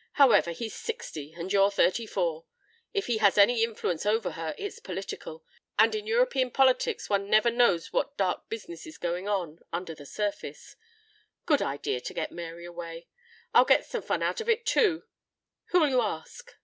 However, 0.14 0.50
he's 0.50 0.74
sixty 0.74 1.32
and 1.34 1.52
you're 1.52 1.70
thirty 1.70 2.06
four. 2.06 2.44
If 2.92 3.06
he 3.06 3.18
has 3.18 3.38
any 3.38 3.62
influence 3.62 4.04
over 4.04 4.32
her 4.32 4.52
it's 4.58 4.80
political, 4.80 5.44
and 5.78 5.94
in 5.94 6.08
European 6.08 6.50
politics 6.50 7.08
one 7.08 7.30
never 7.30 7.52
knows 7.52 7.92
what 7.92 8.16
dark 8.16 8.48
business 8.48 8.84
is 8.84 8.98
going 8.98 9.28
on 9.28 9.60
under 9.72 9.94
the 9.94 10.04
surface. 10.04 10.74
Good 11.44 11.62
idea 11.62 12.00
to 12.00 12.14
get 12.14 12.32
Mary 12.32 12.64
away. 12.64 13.06
I'll 13.54 13.64
get 13.64 13.86
some 13.86 14.02
fun 14.02 14.24
out 14.24 14.40
of 14.40 14.48
it, 14.48 14.66
too. 14.66 15.04
Who'll 15.66 15.88
you 15.88 16.00
ask?" 16.00 16.56